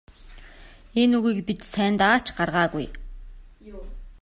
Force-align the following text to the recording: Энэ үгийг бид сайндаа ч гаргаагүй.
Энэ 1.01 1.13
үгийг 1.17 1.39
бид 1.47 1.59
сайндаа 1.73 2.15
ч 2.25 2.27
гаргаагүй. 2.37 2.85